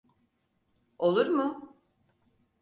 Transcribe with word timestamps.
Olur 0.99 1.27
mu? 1.27 1.75